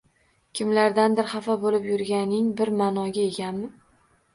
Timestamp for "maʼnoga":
2.85-3.33